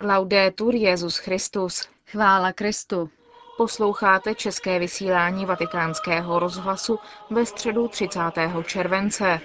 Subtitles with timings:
[0.00, 1.88] Laudetur Jezus Christus.
[2.06, 3.10] Chvála Kristu.
[3.56, 6.98] Posloucháte české vysílání Vatikánského rozhlasu
[7.30, 8.20] ve středu 30.
[8.66, 9.40] července.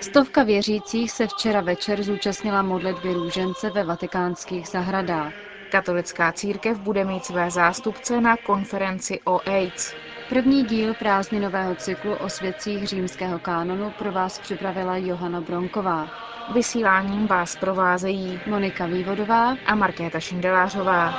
[0.00, 5.32] Stovka věřících se včera večer zúčastnila modlitby růžence ve vatikánských zahradách.
[5.70, 9.94] Katolická církev bude mít své zástupce na konferenci o AIDS.
[10.28, 16.10] První díl prázdninového cyklu o svědcích římského kánonu pro vás připravila Johana Bronková.
[16.54, 21.14] Vysíláním vás provázejí Monika Vývodová a Markéta Šindelářová.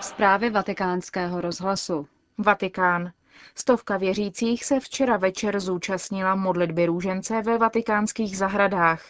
[0.00, 2.06] Zprávy vatikánského rozhlasu.
[2.38, 3.12] Vatikán.
[3.54, 9.02] Stovka věřících se včera večer zúčastnila modlitby růžence ve vatikánských zahradách.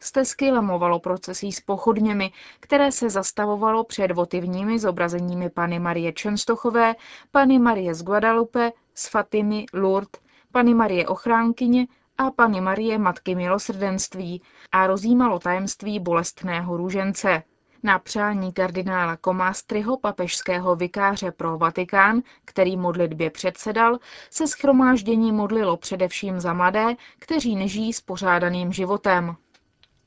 [0.00, 6.94] Stezky lamovalo procesí s pochodněmi, které se zastavovalo před votivními zobrazeními Pany Marie Čenstochové,
[7.30, 10.20] Pany Marie z Guadalupe, z Fatimy, Lourdes,
[10.52, 11.86] Pany Marie Ochránkyně
[12.18, 17.42] a Pany Marie Matky milosrdenství a rozjímalo tajemství bolestného růžence.
[17.82, 23.98] Na přání kardinála Komástryho, papežského vikáře pro Vatikán, který modlitbě předsedal,
[24.30, 29.36] se schromáždění modlilo především za mladé, kteří nežijí s pořádaným životem.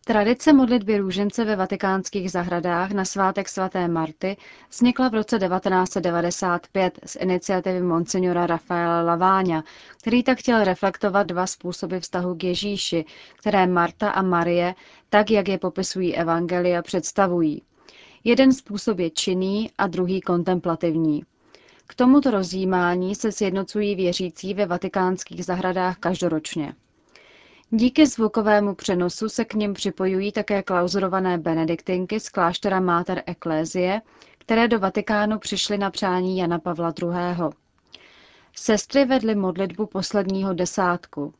[0.05, 4.37] Tradice modlitby růžence ve vatikánských zahradách na svátek svaté Marty
[4.69, 9.63] vznikla v roce 1995 z iniciativy monsignora Rafaela Laváňa,
[10.01, 13.05] který tak chtěl reflektovat dva způsoby vztahu k Ježíši,
[13.39, 14.75] které Marta a Marie,
[15.09, 17.61] tak jak je popisují evangelia, představují.
[18.23, 21.23] Jeden způsob je činný a druhý kontemplativní.
[21.87, 26.73] K tomuto rozjímání se sjednocují věřící ve vatikánských zahradách každoročně.
[27.75, 34.01] Díky zvukovému přenosu se k nim připojují také klauzurované benediktinky z kláštera Mater Ecclesiae,
[34.37, 37.09] které do Vatikánu přišly na přání Jana Pavla II.
[38.55, 41.33] Sestry vedly modlitbu posledního desátku.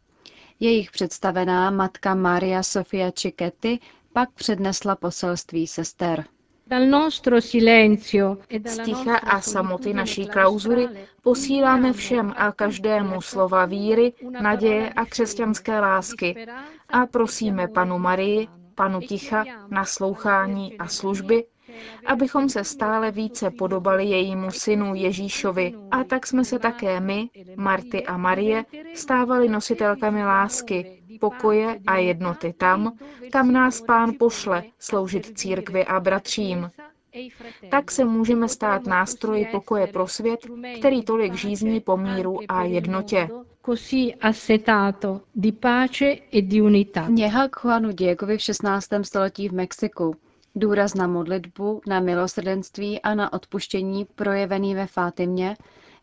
[0.59, 3.79] Jejich představená matka Maria Sofia Cicchetti
[4.13, 6.25] pak přednesla poselství sester.
[8.65, 10.87] Z ticha a samoty naší klauzury
[11.21, 16.45] posíláme všem a každému slova víry, naděje a křesťanské lásky.
[16.89, 21.45] a prosíme panu Marii, panu ticha, naslouchání a služby,
[22.05, 25.73] abychom se stále více podobali jejímu synu Ježíšovi.
[25.91, 32.53] A tak jsme se také my, Marty a Marie, stávali nositelkami lásky, pokoje a jednoty
[32.53, 32.97] tam,
[33.31, 36.71] kam nás pán pošle sloužit církvi a bratřím.
[37.71, 40.39] Tak se můžeme stát nástroji pokoje pro svět,
[40.79, 43.29] který tolik žízní po míru a jednotě.
[47.09, 48.87] Něha k Juanu Diegovi v 16.
[49.01, 50.15] století v Mexiku.
[50.55, 55.55] Důraz na modlitbu, na milosrdenství a na odpuštění projevený ve Fátimě,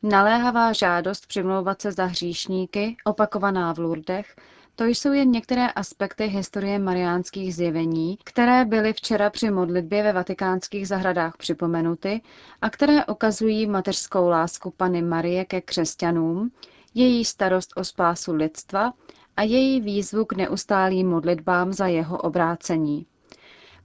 [0.03, 4.37] naléhavá žádost přimlouvat se za hříšníky, opakovaná v Lurdech,
[4.81, 10.89] to jsou jen některé aspekty historie mariánských zjevení, které byly včera při modlitbě ve vatikánských
[10.89, 12.21] zahradách připomenuty
[12.63, 16.51] a které ukazují mateřskou lásku Pany Marie ke křesťanům,
[16.95, 18.93] její starost o spásu lidstva
[19.37, 23.07] a její výzvu k neustálým modlitbám za jeho obrácení.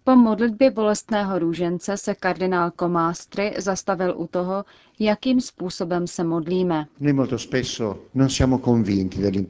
[0.08, 4.66] Po modlitbě bolestného růžence se kardinál Komástry zastavil u toho,
[5.00, 6.86] jakým způsobem se modlíme.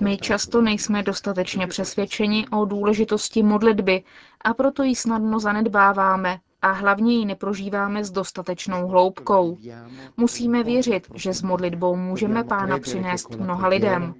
[0.01, 4.03] My často nejsme dostatečně přesvědčeni o důležitosti modlitby
[4.41, 9.57] a proto ji snadno zanedbáváme a hlavně ji neprožíváme s dostatečnou hloubkou.
[10.17, 14.13] Musíme věřit, že s modlitbou můžeme Pána přinést mnoha lidem.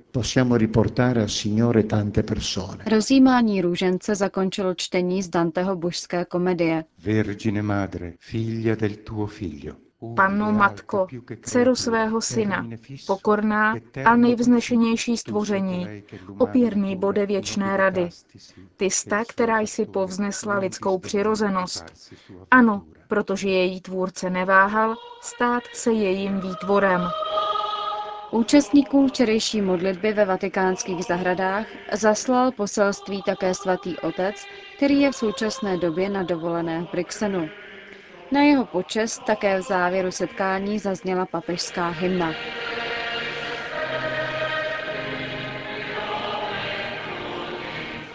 [2.92, 6.84] Rozjímání růžence zakončilo čtení z Danteho božské komedie.
[7.00, 9.85] Vergine madre, figlia del tuo figlio.
[10.16, 11.08] Panno Matko,
[11.42, 12.68] dceru svého syna,
[13.08, 13.76] pokorná
[14.06, 16.04] a nejvznešenější stvoření,
[16.38, 18.10] opěrný bode věčné rady.
[18.78, 21.86] Ty sta, která jsi povznesla lidskou přirozenost.
[22.52, 27.02] Ano, protože její tvůrce neváhal, stát se jejím výtvorem.
[28.32, 34.36] Účastníkům včerejší modlitby ve vatikánských zahradách zaslal poselství také svatý otec,
[34.76, 37.50] který je v současné době na dovolené v Brixenu.
[38.36, 42.34] Na jeho počest také v závěru setkání zazněla papežská hymna.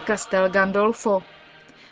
[0.07, 1.23] Castel Gandolfo.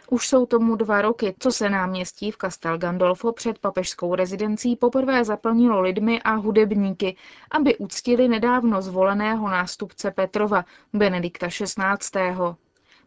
[0.09, 5.25] Už jsou tomu dva roky, co se náměstí v Castel Gandolfo před papežskou rezidencí poprvé
[5.25, 7.15] zaplnilo lidmi a hudebníky,
[7.51, 12.57] aby uctili nedávno zvoleného nástupce Petrova, Benedikta XVI.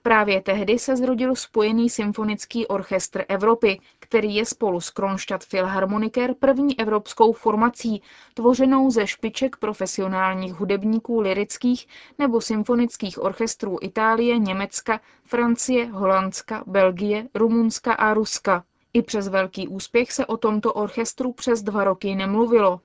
[0.05, 6.81] Právě tehdy se zrodil Spojený symfonický orchestr Evropy, který je spolu s Kronstadt Philharmoniker první
[6.81, 8.03] evropskou formací,
[8.35, 11.87] tvořenou ze špiček profesionálních hudebníků lirických
[12.19, 18.65] nebo symfonických orchestrů Itálie, Německa, Francie, Holandska, Belgie, Rumunska a Ruska.
[18.93, 22.81] I přes velký úspěch se o tomto orchestru přes dva roky nemluvilo.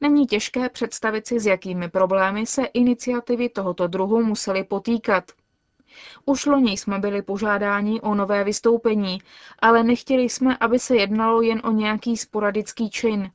[0.00, 5.24] Není těžké představit si, s jakými problémy se iniciativy tohoto druhu musely potýkat.
[6.24, 9.18] Už loni jsme byli požádáni o nové vystoupení,
[9.58, 13.30] ale nechtěli jsme, aby se jednalo jen o nějaký sporadický čin.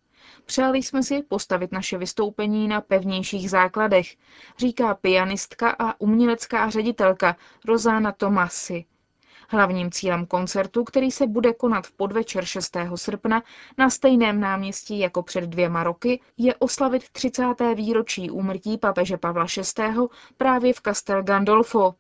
[0.45, 4.15] Přáli jsme si postavit naše vystoupení na pevnějších základech,
[4.57, 8.86] říká pianistka a umělecká ředitelka Rozána Tomasi.
[9.50, 12.77] Hlavním cílem koncertu, který se bude konat v podvečer 6.
[12.95, 13.44] srpna
[13.77, 17.44] na stejném náměstí jako před dvěma roky, je oslavit 30.
[17.75, 19.45] výročí úmrtí papeže Pavla
[19.77, 19.83] VI.
[20.38, 21.95] právě v Castel Gandolfo.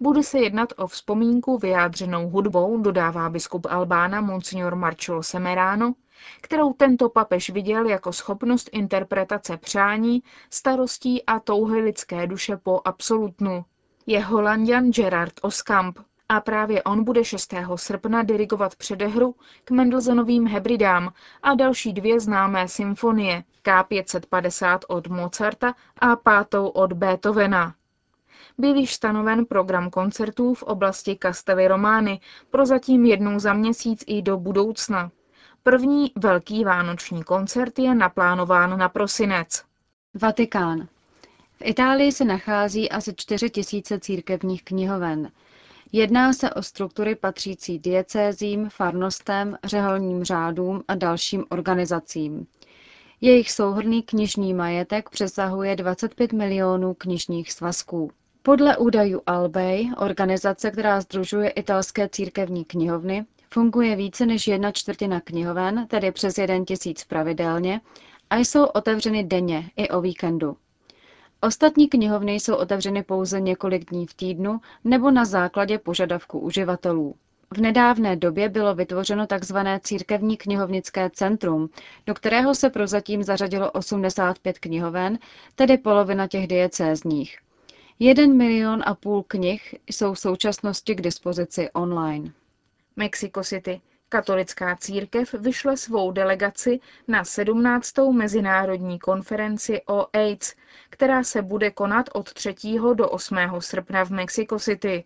[0.00, 5.94] Bude se jednat o vzpomínku vyjádřenou hudbou, dodává biskup Albána Monsignor Marcello Semerano,
[6.40, 13.64] kterou tento papež viděl jako schopnost interpretace přání, starostí a touhy lidské duše po absolutnu.
[14.06, 15.98] Je holandian Gerard Oskamp
[16.28, 17.54] a právě on bude 6.
[17.76, 19.34] srpna dirigovat předehru
[19.64, 21.12] k Mendelssonovým hebridám
[21.42, 27.74] a další dvě známé symfonie K550 od Mozarta a pátou od Beethovena
[28.60, 32.20] byl již stanoven program koncertů v oblasti Castelli Romány,
[32.50, 35.10] prozatím jednou za měsíc i do budoucna.
[35.62, 39.64] První velký vánoční koncert je naplánován na prosinec.
[40.14, 40.88] Vatikán.
[41.56, 45.30] V Itálii se nachází asi 4 tisíce církevních knihoven.
[45.92, 52.46] Jedná se o struktury patřící diecézím, farnostem, řeholním řádům a dalším organizacím.
[53.20, 58.10] Jejich souhrný knižní majetek přesahuje 25 milionů knižních svazků.
[58.42, 65.86] Podle údajů Albej, organizace, která združuje italské církevní knihovny, funguje více než jedna čtvrtina knihoven,
[65.86, 67.80] tedy přes jeden tisíc pravidelně,
[68.30, 70.56] a jsou otevřeny denně i o víkendu.
[71.40, 77.14] Ostatní knihovny jsou otevřeny pouze několik dní v týdnu nebo na základě požadavku uživatelů.
[77.54, 79.56] V nedávné době bylo vytvořeno tzv.
[79.80, 81.68] církevní knihovnické centrum,
[82.06, 85.18] do kterého se prozatím zařadilo 85 knihoven,
[85.54, 87.38] tedy polovina těch diecézních.
[88.02, 92.32] Jeden milion a půl knih jsou v současnosti k dispozici online.
[92.96, 93.80] Mexico City.
[94.08, 97.92] Katolická církev vyšle svou delegaci na 17.
[98.12, 100.54] mezinárodní konferenci o AIDS,
[100.90, 102.54] která se bude konat od 3.
[102.94, 103.36] do 8.
[103.58, 105.04] srpna v Mexico City.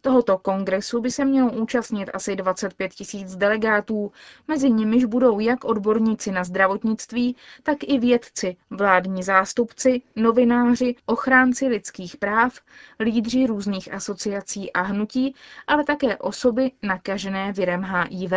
[0.00, 4.12] Tohoto kongresu by se mělo účastnit asi 25 tisíc delegátů,
[4.48, 12.16] mezi nimiž budou jak odborníci na zdravotnictví, tak i vědci, vládní zástupci, novináři, ochránci lidských
[12.16, 12.60] práv,
[13.00, 15.34] lídři různých asociací a hnutí,
[15.66, 18.32] ale také osoby nakažené virem HIV.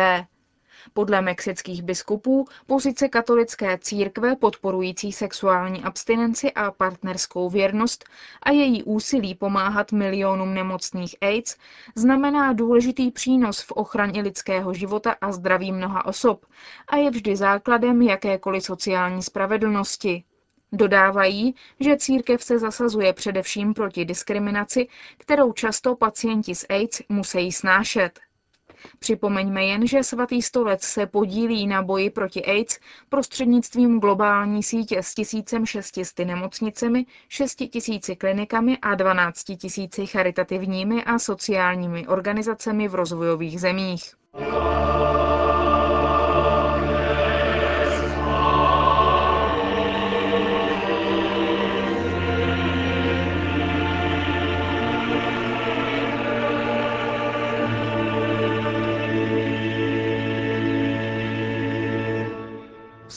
[0.92, 8.04] Podle mexických biskupů pozice katolické církve podporující sexuální abstinenci a partnerskou věrnost
[8.42, 11.56] a její úsilí pomáhat milionům nemocných AIDS
[11.94, 16.46] znamená důležitý přínos v ochraně lidského života a zdraví mnoha osob
[16.86, 20.24] a je vždy základem jakékoliv sociální spravedlnosti.
[20.72, 24.88] Dodávají, že církev se zasazuje především proti diskriminaci,
[25.18, 28.20] kterou často pacienti s AIDS musí snášet.
[28.98, 32.78] Připomeňme jen, že svatý stolec se podílí na boji proti AIDS
[33.08, 39.44] prostřednictvím globální sítě s 1600 nemocnicemi, 6000 klinikami a 12
[39.98, 44.14] 000 charitativními a sociálními organizacemi v rozvojových zemích.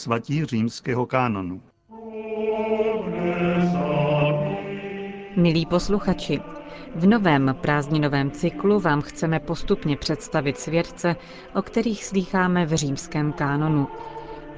[0.08, 1.62] Svatí římského kánonu.
[5.36, 6.42] Milí posluchači,
[6.96, 11.16] v novém prázdninovém cyklu vám chceme postupně představit svědce,
[11.56, 13.88] o kterých slýcháme v římském kánonu.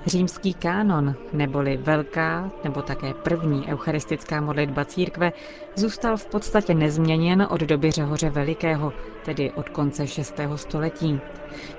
[0.05, 5.31] Římský kánon, neboli velká nebo také první eucharistická modlitba církve,
[5.75, 8.93] zůstal v podstatě nezměněn od doby Řehoře Velikého,
[9.25, 10.39] tedy od konce 6.
[10.55, 11.21] století.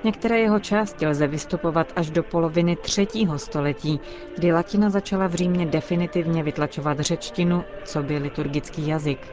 [0.03, 3.07] Některé jeho části lze vystupovat až do poloviny 3.
[3.37, 4.01] století,
[4.35, 9.27] kdy latina začala v Římě definitivně vytlačovat řečtinu, co by liturgický jazyk.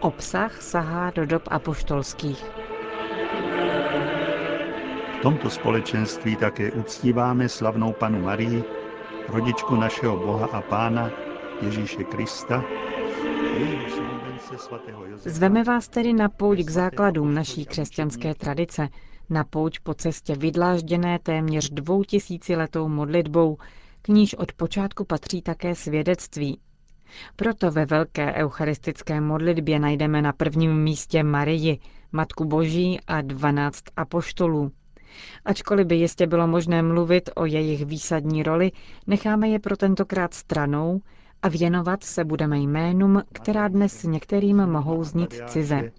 [0.00, 2.44] Obsah sahá do dob apoštolských.
[5.22, 8.64] Tomto společenství také uctíváme slavnou panu Marii,
[9.28, 11.10] rodičku našeho Boha a Pána
[11.62, 12.64] Ježíše Krista.
[15.16, 18.88] Zveme vás tedy na pouť k základům naší křesťanské tradice,
[19.30, 23.56] na pouť po cestě vydlážděné téměř dvoutisíciletou modlitbou,
[24.02, 26.60] k níž od počátku patří také svědectví.
[27.36, 31.78] Proto ve velké eucharistické modlitbě najdeme na prvním místě Marii,
[32.12, 34.72] Matku Boží a dvanáct apoštolů.
[35.44, 38.72] Ačkoliv by jistě bylo možné mluvit o jejich výsadní roli,
[39.06, 41.00] necháme je pro tentokrát stranou
[41.42, 45.92] a věnovat se budeme jménům, která dnes některým mohou znít cize.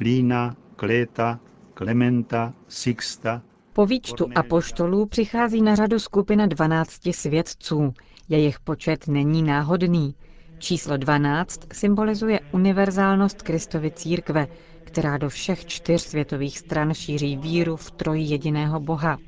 [0.00, 1.40] Lína, Kléta,
[1.74, 3.42] Klementa, Sixta.
[3.72, 7.94] Po výčtu apoštolů přichází na řadu skupina 12 svědců.
[8.28, 10.14] Jejich počet není náhodný.
[10.58, 14.46] Číslo 12 symbolizuje univerzálnost Kristovy církve,
[14.94, 19.18] která do všech čtyř světových stran šíří víru v troj jediného Boha.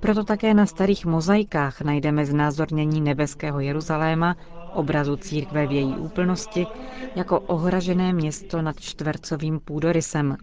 [0.00, 4.36] Proto také na starých mozaikách najdeme znázornění nebeského Jeruzaléma,
[4.72, 6.66] obrazu církve v její úplnosti,
[7.16, 10.36] jako ohražené město nad čtvercovým půdorysem.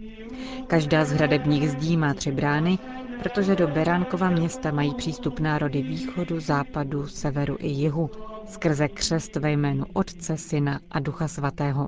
[0.68, 2.80] Každá z hradebních zdí má tři brány,
[3.24, 8.10] protože do Beránkova města mají přístup národy východu, západu, severu i jihu,
[8.48, 11.88] skrze křest ve jménu Otce, Syna a Ducha Svatého.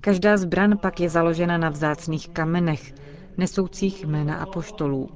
[0.00, 2.94] Každá zbran pak je založena na vzácných kamenech,
[3.36, 5.08] nesoucích jména apoštolů.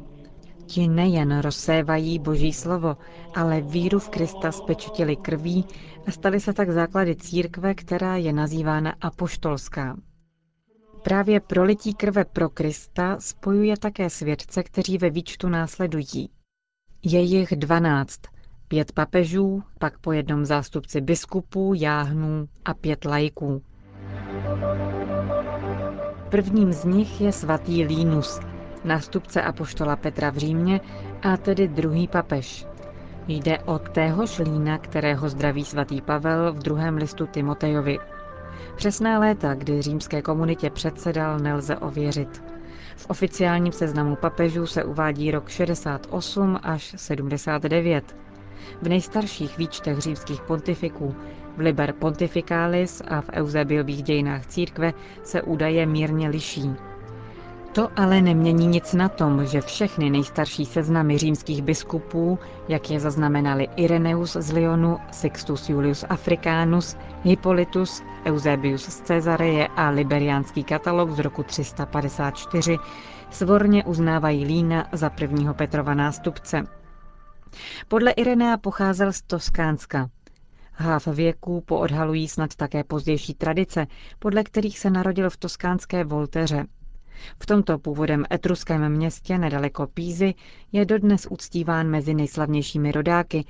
[0.66, 2.96] Ti nejen rozsévají boží slovo,
[3.34, 5.64] ale víru v Krista spečetili krví
[6.06, 9.96] a stali se tak základy církve, která je nazývána apoštolská.
[11.02, 16.30] Právě prolití krve pro Krista spojuje také svědce, kteří ve výčtu následují.
[17.02, 18.20] Je jich dvanáct,
[18.68, 23.62] pět papežů, pak po jednom zástupci biskupů, jáhnů a pět lajků.
[26.34, 28.40] Prvním z nich je svatý Línus,
[28.84, 30.80] nástupce apoštola Petra v Římě
[31.22, 32.66] a tedy druhý papež.
[33.28, 37.98] Jde o téhož lína, kterého zdraví svatý Pavel v druhém listu Timotejovi.
[38.76, 42.42] Přesná léta, kdy římské komunitě předsedal, nelze ověřit.
[42.96, 48.16] V oficiálním seznamu papežů se uvádí rok 68 až 79.
[48.82, 51.14] V nejstarších výčtech římských pontifiků,
[51.56, 54.92] v Liber Pontificalis a v Eusebiových dějinách církve
[55.22, 56.70] se údaje mírně liší.
[57.74, 63.68] To ale nemění nic na tom, že všechny nejstarší seznamy římských biskupů, jak je zaznamenali
[63.76, 71.42] Ireneus z Lyonu, Sixtus Julius Africanus, Hippolytus, Eusebius z Cezareje a Liberiánský katalog z roku
[71.42, 72.78] 354,
[73.30, 76.62] svorně uznávají Lína za prvního Petrova nástupce.
[77.88, 80.08] Podle Irenea pocházel z Toskánska.
[80.74, 83.86] Háv věků poodhalují snad také pozdější tradice,
[84.18, 86.66] podle kterých se narodil v toskánské Volteře,
[87.42, 90.34] v tomto původem etruském městě nedaleko Pízy
[90.72, 93.44] je dodnes uctíván mezi nejslavnějšími rodáky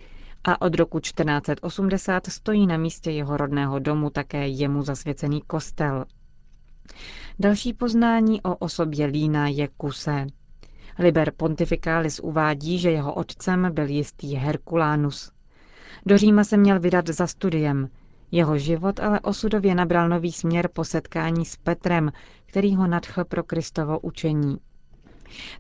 [0.44, 6.04] a od roku 1480 stojí na místě jeho rodného domu také jemu zasvěcený kostel.
[7.38, 10.26] Další poznání o osobě Lína je kusé.
[10.98, 15.32] Liber Pontificalis uvádí, že jeho otcem byl jistý Herkulánus.
[16.06, 17.88] Do Říma se měl vydat za studiem–
[18.34, 22.12] jeho život ale osudově nabral nový směr po setkání s Petrem,
[22.46, 24.58] který ho nadchl pro Kristovo učení.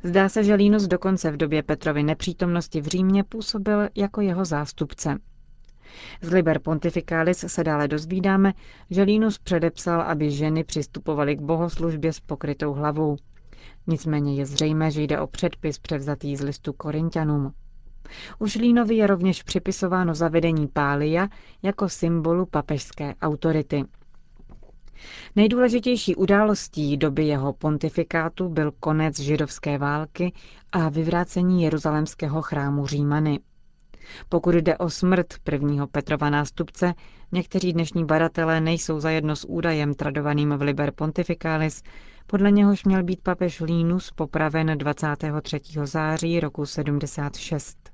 [0.02, 5.18] Zdá se, že Línus dokonce v době Petrovy nepřítomnosti v Římě působil jako jeho zástupce.
[6.22, 8.52] Z Liber Pontificalis se dále dozvídáme,
[8.90, 13.16] že Línus předepsal, aby ženy přistupovaly k bohoslužbě s pokrytou hlavou.
[13.86, 17.52] Nicméně je zřejmé, že jde o předpis převzatý z listu Korintianům.
[18.38, 21.28] Už Línovi je rovněž připisováno zavedení pália
[21.62, 23.84] jako symbolu papežské autority.
[25.36, 30.32] Nejdůležitější událostí doby jeho pontifikátu byl konec židovské války
[30.72, 33.40] a vyvrácení jeruzalemského chrámu Římany.
[34.28, 36.94] Pokud jde o smrt prvního Petrova nástupce,
[37.32, 41.82] někteří dnešní badatelé nejsou zajedno s údajem tradovaným v Liber Pontificalis,
[42.26, 45.60] podle něhož měl být papež Línus popraven 23.
[45.84, 47.93] září roku 76.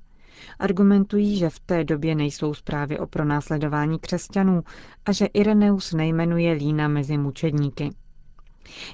[0.59, 4.63] Argumentují, že v té době nejsou zprávy o pronásledování křesťanů
[5.05, 7.89] a že Ireneus nejmenuje Lína mezi mučedníky.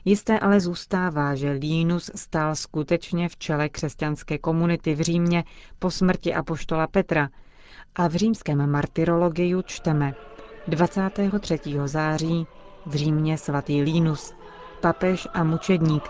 [0.05, 5.43] Jisté ale zůstává, že Línus stál skutečně v čele křesťanské komunity v Římě
[5.79, 7.29] po smrti apoštola Petra
[7.95, 10.13] a v římském martyrologiu čteme
[10.67, 11.59] 23.
[11.85, 12.47] září
[12.85, 14.33] v Římě svatý Línus,
[14.81, 16.03] papež a mučedník,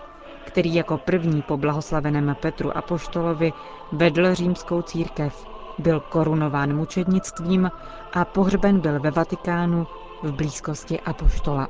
[0.48, 3.52] který jako první po blahoslaveném Petru Apoštolovi
[3.92, 5.46] vedl římskou církev,
[5.78, 7.70] byl korunován mučednictvím
[8.12, 9.86] a pohřben byl ve Vatikánu
[10.22, 11.68] v blízkosti Apoštola.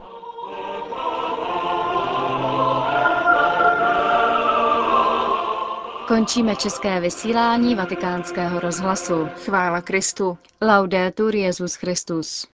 [6.08, 9.28] Končíme české vysílání vatikánského rozhlasu.
[9.44, 10.38] Chvála Kristu.
[10.62, 12.48] Laudetur Jezus Christus.